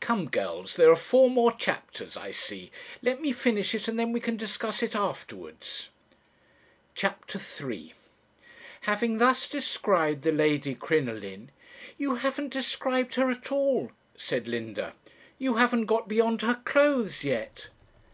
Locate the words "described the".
9.46-10.32